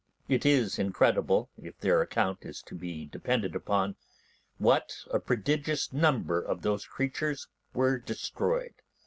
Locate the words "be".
2.73-3.05